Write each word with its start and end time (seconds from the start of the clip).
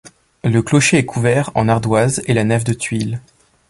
Le 0.43 0.63
clocher 0.63 0.97
est 0.97 1.05
couvert 1.05 1.51
en 1.53 1.67
ardoises 1.69 2.23
et 2.25 2.33
la 2.33 2.43
nef 2.43 2.63
de 2.63 2.73
tuiles. 2.73 3.21